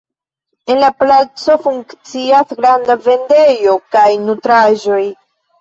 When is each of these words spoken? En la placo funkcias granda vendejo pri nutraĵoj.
En 0.75 0.79
la 0.83 0.87
placo 1.01 1.57
funkcias 1.67 2.55
granda 2.63 2.97
vendejo 3.09 3.79
pri 3.99 4.21
nutraĵoj. 4.27 5.03